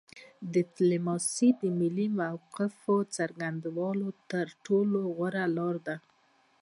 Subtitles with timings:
[0.53, 5.95] ډیپلوماسي د ملي موقف د څرګندولو تر ټولو غوره لار ده